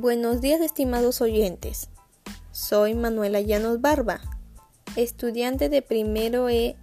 Buenos 0.00 0.40
días 0.40 0.60
estimados 0.60 1.20
oyentes. 1.20 1.88
Soy 2.52 2.94
Manuela 2.94 3.40
Llanos 3.40 3.80
Barba, 3.80 4.20
estudiante 4.94 5.68
de 5.68 5.82
primero 5.82 6.48
E 6.48 6.76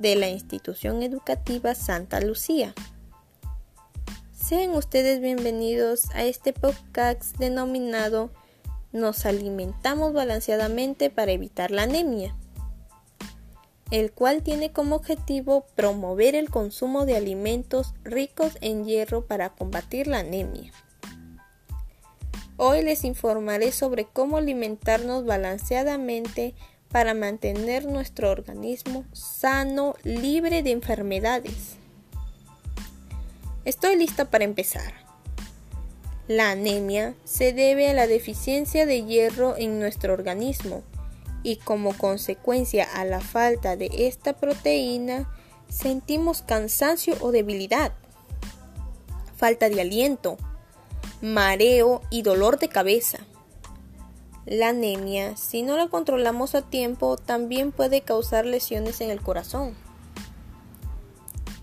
de 0.00 0.16
la 0.16 0.28
institución 0.30 1.04
educativa 1.04 1.76
Santa 1.76 2.20
Lucía. 2.20 2.74
Sean 4.32 4.70
ustedes 4.70 5.20
bienvenidos 5.20 6.10
a 6.12 6.24
este 6.24 6.52
podcast 6.52 7.36
denominado 7.36 8.32
Nos 8.90 9.26
alimentamos 9.26 10.12
balanceadamente 10.12 11.08
para 11.08 11.30
evitar 11.30 11.70
la 11.70 11.84
anemia, 11.84 12.36
el 13.92 14.10
cual 14.10 14.42
tiene 14.42 14.72
como 14.72 14.96
objetivo 14.96 15.66
promover 15.76 16.34
el 16.34 16.50
consumo 16.50 17.06
de 17.06 17.14
alimentos 17.14 17.94
ricos 18.02 18.58
en 18.60 18.84
hierro 18.84 19.24
para 19.24 19.50
combatir 19.50 20.08
la 20.08 20.18
anemia. 20.18 20.72
Hoy 22.58 22.82
les 22.82 23.04
informaré 23.04 23.70
sobre 23.70 24.06
cómo 24.06 24.38
alimentarnos 24.38 25.26
balanceadamente 25.26 26.54
para 26.90 27.12
mantener 27.12 27.84
nuestro 27.84 28.30
organismo 28.30 29.04
sano, 29.12 29.94
libre 30.04 30.62
de 30.62 30.70
enfermedades. 30.70 31.76
Estoy 33.66 33.96
lista 33.96 34.30
para 34.30 34.44
empezar. 34.44 34.94
La 36.28 36.52
anemia 36.52 37.14
se 37.24 37.52
debe 37.52 37.90
a 37.90 37.94
la 37.94 38.06
deficiencia 38.06 38.86
de 38.86 39.04
hierro 39.04 39.54
en 39.58 39.78
nuestro 39.78 40.14
organismo 40.14 40.82
y 41.42 41.56
como 41.56 41.92
consecuencia 41.92 42.84
a 42.84 43.04
la 43.04 43.20
falta 43.20 43.76
de 43.76 43.90
esta 43.92 44.32
proteína 44.32 45.30
sentimos 45.68 46.40
cansancio 46.40 47.16
o 47.20 47.32
debilidad, 47.32 47.92
falta 49.36 49.68
de 49.68 49.82
aliento, 49.82 50.38
mareo 51.20 52.02
y 52.10 52.22
dolor 52.22 52.58
de 52.58 52.68
cabeza. 52.68 53.18
La 54.44 54.68
anemia, 54.68 55.36
si 55.36 55.62
no 55.62 55.76
la 55.76 55.88
controlamos 55.88 56.54
a 56.54 56.62
tiempo, 56.62 57.16
también 57.16 57.72
puede 57.72 58.02
causar 58.02 58.46
lesiones 58.46 59.00
en 59.00 59.10
el 59.10 59.20
corazón, 59.20 59.74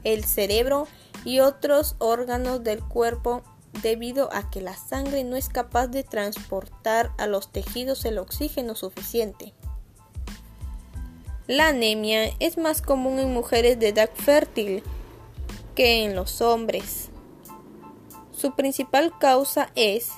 el 0.03 0.25
cerebro 0.25 0.87
y 1.23 1.39
otros 1.39 1.95
órganos 1.99 2.63
del 2.63 2.83
cuerpo 2.83 3.41
debido 3.81 4.29
a 4.33 4.49
que 4.49 4.61
la 4.61 4.75
sangre 4.75 5.23
no 5.23 5.35
es 5.35 5.49
capaz 5.49 5.87
de 5.87 6.03
transportar 6.03 7.11
a 7.17 7.27
los 7.27 7.51
tejidos 7.51 8.03
el 8.05 8.17
oxígeno 8.17 8.75
suficiente. 8.75 9.53
La 11.47 11.69
anemia 11.69 12.31
es 12.39 12.57
más 12.57 12.81
común 12.81 13.19
en 13.19 13.33
mujeres 13.33 13.79
de 13.79 13.89
edad 13.89 14.09
fértil 14.13 14.83
que 15.75 16.03
en 16.03 16.15
los 16.15 16.41
hombres. 16.41 17.09
Su 18.43 18.55
principal 18.55 19.17
causa 19.19 19.69
es 19.73 20.09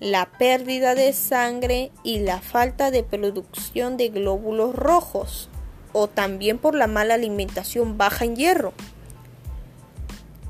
la 0.00 0.28
pérdida 0.40 0.96
de 0.96 1.12
sangre 1.12 1.92
y 2.02 2.18
la 2.18 2.40
falta 2.40 2.90
de 2.90 3.04
producción 3.04 3.96
de 3.96 4.08
glóbulos 4.08 4.74
rojos 4.74 5.48
o 5.92 6.08
también 6.08 6.58
por 6.58 6.74
la 6.74 6.88
mala 6.88 7.14
alimentación 7.14 7.96
baja 7.96 8.24
en 8.24 8.34
hierro. 8.34 8.72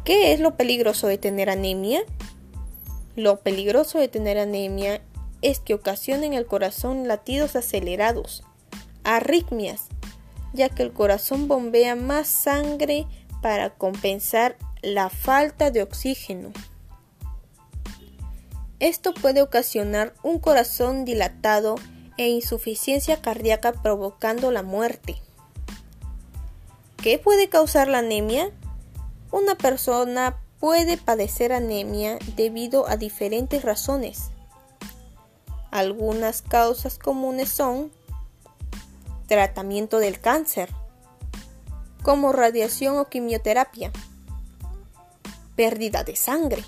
¿Qué 0.07 0.33
es 0.33 0.41
lo 0.41 0.57
peligroso 0.57 1.09
de 1.09 1.19
tener 1.19 1.51
anemia? 1.51 2.01
Lo 3.17 3.41
peligroso 3.41 3.99
de 3.99 4.09
tener 4.09 4.39
anemia 4.39 5.03
es 5.43 5.61
que 5.61 5.75
ocasiona 5.75 6.25
en 6.25 6.33
el 6.33 6.47
corazón 6.47 7.07
latidos 7.07 7.55
acelerados, 7.55 8.45
arritmias, 9.05 9.89
ya 10.55 10.71
que 10.71 10.85
el 10.85 10.95
corazón 10.95 11.49
bombea 11.49 11.97
más 11.97 12.29
sangre 12.29 13.07
para 13.43 13.75
compensar 13.75 14.57
la 14.81 15.11
falta 15.11 15.71
de 15.71 15.83
oxígeno. 15.83 16.51
Esto 18.81 19.13
puede 19.13 19.43
ocasionar 19.43 20.15
un 20.23 20.39
corazón 20.39 21.05
dilatado 21.05 21.75
e 22.17 22.29
insuficiencia 22.29 23.21
cardíaca 23.21 23.73
provocando 23.73 24.53
la 24.53 24.63
muerte. 24.63 25.21
¿Qué 26.97 27.19
puede 27.19 27.49
causar 27.49 27.89
la 27.89 27.99
anemia? 27.99 28.53
Una 29.33 29.57
persona 29.57 30.41
puede 30.61 30.97
padecer 30.97 31.53
anemia 31.53 32.19
debido 32.37 32.89
a 32.89 32.97
diferentes 32.97 33.63
razones. 33.63 34.31
Algunas 35.71 36.43
causas 36.43 36.99
comunes 36.99 37.49
son 37.49 37.91
tratamiento 39.27 39.99
del 39.99 40.21
cáncer, 40.21 40.73
como 42.03 42.33
radiación 42.33 42.97
o 42.97 43.09
quimioterapia, 43.09 43.93
pérdida 45.57 46.05
de 46.05 46.17
sangre, 46.17 46.65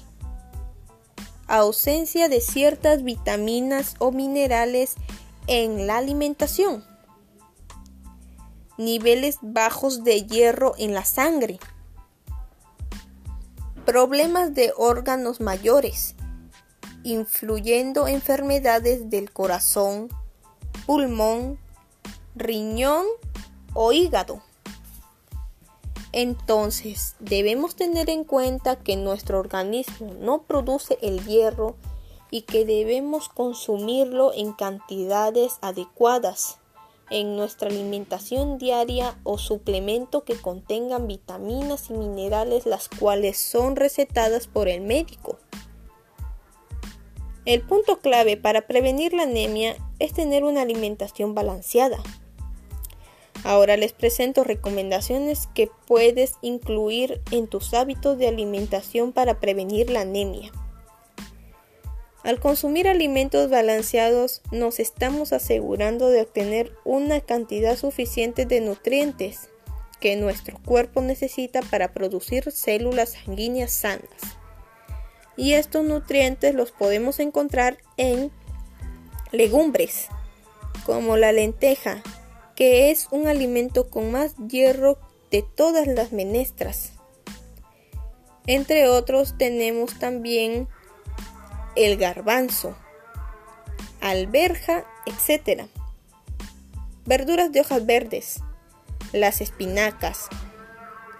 ausencia 1.58 2.28
de 2.28 2.40
ciertas 2.40 3.02
vitaminas 3.02 3.96
o 3.98 4.12
minerales 4.12 4.94
en 5.46 5.86
la 5.86 5.96
alimentación, 5.96 6.84
niveles 8.78 9.38
bajos 9.42 10.04
de 10.04 10.22
hierro 10.22 10.74
en 10.78 10.94
la 10.94 11.04
sangre, 11.04 11.58
problemas 13.84 14.54
de 14.54 14.72
órganos 14.76 15.40
mayores, 15.40 16.14
influyendo 17.02 18.06
enfermedades 18.06 19.10
del 19.10 19.32
corazón, 19.32 20.08
pulmón, 20.86 21.58
riñón 22.36 23.06
o 23.74 23.92
hígado. 23.92 24.42
Entonces, 26.12 27.14
debemos 27.20 27.76
tener 27.76 28.10
en 28.10 28.24
cuenta 28.24 28.76
que 28.76 28.96
nuestro 28.96 29.38
organismo 29.38 30.12
no 30.18 30.42
produce 30.42 30.98
el 31.02 31.24
hierro 31.24 31.76
y 32.30 32.42
que 32.42 32.64
debemos 32.64 33.28
consumirlo 33.28 34.32
en 34.34 34.52
cantidades 34.52 35.58
adecuadas 35.60 36.60
en 37.10 37.36
nuestra 37.36 37.68
alimentación 37.68 38.56
diaria 38.56 39.18
o 39.24 39.36
suplemento 39.36 40.24
que 40.24 40.36
contengan 40.36 41.08
vitaminas 41.08 41.90
y 41.90 41.94
minerales 41.94 42.66
las 42.66 42.88
cuales 42.88 43.36
son 43.36 43.76
recetadas 43.76 44.46
por 44.46 44.68
el 44.68 44.80
médico. 44.80 45.38
El 47.44 47.62
punto 47.62 47.98
clave 47.98 48.36
para 48.36 48.66
prevenir 48.66 49.12
la 49.12 49.24
anemia 49.24 49.76
es 49.98 50.12
tener 50.12 50.44
una 50.44 50.62
alimentación 50.62 51.34
balanceada. 51.34 51.98
Ahora 53.44 53.76
les 53.76 53.92
presento 53.92 54.44
recomendaciones 54.44 55.48
que 55.54 55.70
puedes 55.86 56.34
incluir 56.42 57.20
en 57.30 57.46
tus 57.46 57.72
hábitos 57.74 58.18
de 58.18 58.28
alimentación 58.28 59.12
para 59.12 59.40
prevenir 59.40 59.90
la 59.90 60.02
anemia. 60.02 60.52
Al 62.22 62.38
consumir 62.38 62.86
alimentos 62.86 63.48
balanceados 63.48 64.42
nos 64.50 64.78
estamos 64.78 65.32
asegurando 65.32 66.10
de 66.10 66.20
obtener 66.20 66.72
una 66.84 67.20
cantidad 67.20 67.76
suficiente 67.76 68.44
de 68.44 68.60
nutrientes 68.60 69.48
que 70.00 70.16
nuestro 70.16 70.58
cuerpo 70.62 71.00
necesita 71.00 71.62
para 71.62 71.92
producir 71.94 72.50
células 72.52 73.10
sanguíneas 73.10 73.72
sanas. 73.72 74.08
Y 75.36 75.54
estos 75.54 75.84
nutrientes 75.84 76.54
los 76.54 76.72
podemos 76.72 77.20
encontrar 77.20 77.78
en 77.96 78.30
legumbres 79.32 80.08
como 80.84 81.16
la 81.16 81.32
lenteja, 81.32 82.02
que 82.56 82.90
es 82.90 83.08
un 83.10 83.28
alimento 83.28 83.88
con 83.88 84.10
más 84.10 84.34
hierro 84.48 84.98
de 85.30 85.42
todas 85.42 85.86
las 85.86 86.12
menestras. 86.12 86.92
Entre 88.46 88.88
otros 88.88 89.36
tenemos 89.38 89.98
también 89.98 90.68
el 91.76 91.96
garbanzo, 91.96 92.76
alberja, 94.00 94.84
etc. 95.06 95.66
Verduras 97.04 97.52
de 97.52 97.60
hojas 97.60 97.86
verdes, 97.86 98.40
las 99.12 99.40
espinacas, 99.40 100.28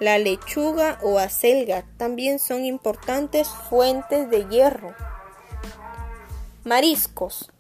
la 0.01 0.17
lechuga 0.17 0.99
o 1.03 1.19
acelga 1.19 1.85
también 1.99 2.39
son 2.39 2.65
importantes 2.65 3.47
fuentes 3.69 4.31
de 4.31 4.49
hierro. 4.49 4.95
Mariscos. 6.65 7.51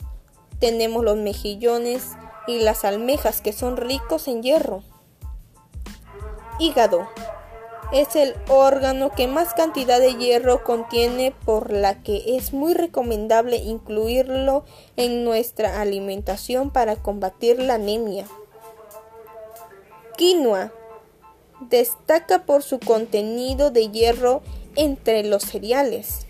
Tenemos 0.59 1.05
los 1.05 1.17
mejillones, 1.19 2.13
y 2.51 2.59
las 2.59 2.85
almejas 2.85 3.41
que 3.41 3.53
son 3.53 3.77
ricos 3.77 4.27
en 4.27 4.43
hierro. 4.43 4.83
Hígado. 6.59 7.09
Es 7.93 8.15
el 8.15 8.35
órgano 8.49 9.11
que 9.11 9.27
más 9.27 9.55
cantidad 9.55 9.99
de 9.99 10.15
hierro 10.15 10.63
contiene 10.63 11.33
por 11.45 11.73
la 11.73 12.03
que 12.03 12.37
es 12.37 12.53
muy 12.53 12.75
recomendable 12.75 13.57
incluirlo 13.57 14.65
en 14.97 15.25
nuestra 15.25 15.81
alimentación 15.81 16.71
para 16.71 16.97
combatir 16.97 17.59
la 17.61 17.75
anemia. 17.75 18.27
Quinoa. 20.17 20.73
Destaca 21.61 22.47
por 22.47 22.63
su 22.63 22.79
contenido 22.81 23.71
de 23.71 23.91
hierro 23.91 24.43
entre 24.77 25.25
los 25.25 25.43
cereales. 25.43 26.27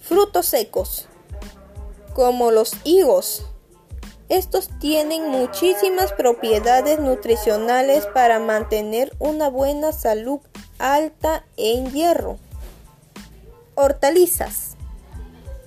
Frutos 0.00 0.46
secos, 0.46 1.06
como 2.14 2.50
los 2.50 2.72
higos, 2.84 3.44
estos 4.28 4.68
tienen 4.78 5.30
muchísimas 5.30 6.12
propiedades 6.12 7.00
nutricionales 7.00 8.06
para 8.06 8.38
mantener 8.38 9.14
una 9.18 9.48
buena 9.48 9.92
salud 9.92 10.40
alta 10.78 11.44
en 11.56 11.90
hierro. 11.92 12.38
Hortalizas. 13.74 14.76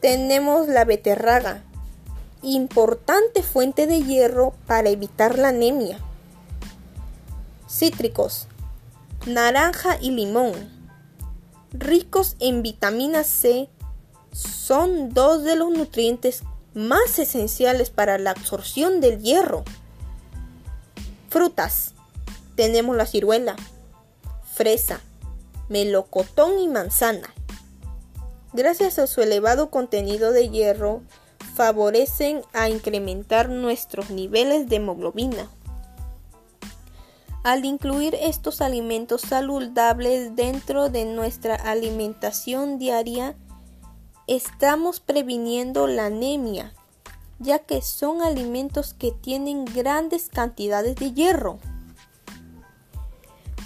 tenemos 0.01 0.67
la 0.67 0.83
beterraga, 0.83 1.63
importante 2.41 3.43
fuente 3.43 3.85
de 3.85 4.01
hierro 4.01 4.53
para 4.65 4.89
evitar 4.89 5.37
la 5.37 5.49
anemia. 5.49 5.99
Cítricos, 7.69 8.47
naranja 9.27 9.97
y 10.01 10.11
limón, 10.11 10.53
ricos 11.71 12.35
en 12.39 12.63
vitamina 12.63 13.23
C, 13.23 13.69
son 14.33 15.13
dos 15.13 15.43
de 15.43 15.55
los 15.55 15.69
nutrientes 15.69 16.43
más 16.73 17.19
esenciales 17.19 17.89
para 17.89 18.17
la 18.17 18.31
absorción 18.31 19.01
del 19.01 19.21
hierro. 19.21 19.63
Frutas, 21.29 21.93
tenemos 22.55 22.95
la 22.95 23.05
ciruela, 23.05 23.55
fresa, 24.53 25.01
melocotón 25.69 26.59
y 26.59 26.67
manzana 26.67 27.33
gracias 28.53 28.99
a 28.99 29.07
su 29.07 29.21
elevado 29.21 29.69
contenido 29.69 30.31
de 30.31 30.49
hierro, 30.49 31.01
favorecen 31.55 32.41
a 32.53 32.69
incrementar 32.69 33.49
nuestros 33.49 34.09
niveles 34.09 34.67
de 34.67 34.77
hemoglobina. 34.77 35.49
Al 37.43 37.65
incluir 37.65 38.15
estos 38.21 38.61
alimentos 38.61 39.21
saludables 39.21 40.35
dentro 40.35 40.89
de 40.89 41.05
nuestra 41.05 41.55
alimentación 41.55 42.77
diaria, 42.77 43.35
estamos 44.35 44.99
previniendo 44.99 45.87
la 45.87 46.05
anemia, 46.05 46.73
ya 47.39 47.59
que 47.59 47.81
son 47.81 48.21
alimentos 48.21 48.93
que 48.93 49.11
tienen 49.11 49.65
grandes 49.65 50.29
cantidades 50.29 50.95
de 50.95 51.13
hierro. 51.13 51.59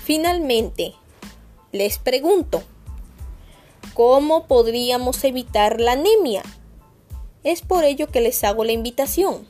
Finalmente, 0.04 0.94
les 1.72 1.98
pregunto, 1.98 2.64
¿Cómo 3.96 4.46
podríamos 4.46 5.24
evitar 5.24 5.80
la 5.80 5.94
anemia? 5.94 6.44
Es 7.46 7.62
por 7.62 7.86
ello 7.86 8.08
que 8.08 8.20
les 8.20 8.44
hago 8.44 8.66
la 8.66 8.74
invitación, 8.74 9.48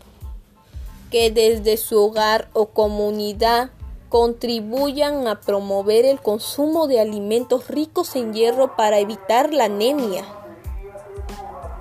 que 1.10 1.32
desde 1.32 1.78
su 1.78 2.00
hogar 2.00 2.48
o 2.54 2.68
comunidad 2.68 3.72
contribuyan 4.08 5.28
a 5.28 5.42
promover 5.42 6.06
el 6.06 6.22
consumo 6.22 6.86
de 6.86 7.00
alimentos 7.00 7.70
ricos 7.70 8.16
en 8.16 8.36
hierro 8.36 8.76
para 8.76 9.00
evitar 9.00 9.52
la 9.52 9.64
anemia. 9.66 10.45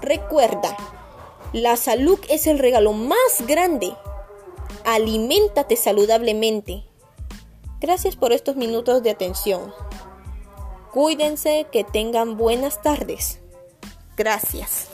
Recuerda, 0.04 0.76
la 1.54 1.78
salud 1.78 2.18
es 2.28 2.46
el 2.46 2.58
regalo 2.58 2.92
más 2.92 3.46
grande. 3.46 3.94
Aliméntate 4.84 5.76
saludablemente. 5.76 6.84
Gracias 7.80 8.14
por 8.14 8.34
estos 8.34 8.54
minutos 8.54 9.02
de 9.02 9.08
atención. 9.08 9.72
Cuídense, 10.92 11.66
que 11.72 11.84
tengan 11.84 12.36
buenas 12.36 12.82
tardes. 12.82 13.40
Gracias. 14.14 14.90